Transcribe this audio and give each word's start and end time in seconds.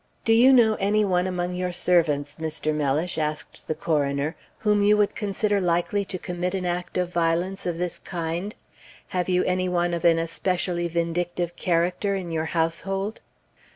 "Do 0.25 0.33
you 0.33 0.51
know 0.51 0.77
any 0.79 1.05
one 1.05 1.27
among 1.27 1.53
your 1.53 1.71
servants, 1.71 2.37
Mr. 2.37 2.73
Mellish," 2.73 3.19
asked 3.19 3.67
the 3.67 3.75
coroner, 3.75 4.35
"whom 4.57 4.81
you 4.81 4.97
would 4.97 5.13
consider 5.13 5.61
likely 5.61 6.05
to 6.05 6.17
commit 6.17 6.55
an 6.55 6.65
act 6.65 6.97
of 6.97 7.13
violence 7.13 7.67
of 7.67 7.77
this 7.77 7.99
kind? 7.99 8.55
Have 9.09 9.29
you 9.29 9.43
any 9.43 9.69
one 9.69 9.93
of 9.93 10.03
an 10.03 10.17
especially 10.17 10.87
vindictive 10.87 11.55
character 11.55 12.15
in 12.15 12.29
your 12.31 12.45
household?" 12.45 13.21